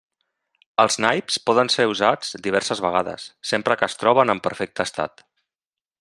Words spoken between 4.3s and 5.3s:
en perfecte estat.